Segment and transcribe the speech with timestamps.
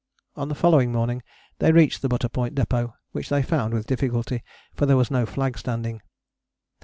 [0.35, 1.21] On the following morning
[1.59, 4.41] they reached the Butter Point Depôt, which they found with difficulty,
[4.73, 6.01] for there was no flag standing.